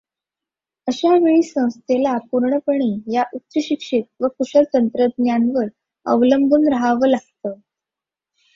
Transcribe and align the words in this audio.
अशा 0.87 1.09
वेळी 1.15 1.41
संस्थेला 1.43 2.17
पूर्णपणे 2.31 3.13
या 3.13 3.23
उच्चशिक्षित 3.33 4.03
व 4.19 4.27
कुशल 4.27 4.63
तंत्रज्ञांवर 4.73 5.67
अवलंबून 6.05 6.67
राहावं 6.67 7.07
लागतं. 7.07 7.53